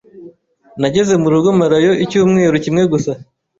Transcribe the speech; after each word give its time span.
Nageze 0.79 1.13
mu 1.21 1.27
rugo 1.33 1.49
marayo 1.59 1.91
icyumweru 2.03 2.55
kimwe 2.63 2.83
gusa 2.93 3.11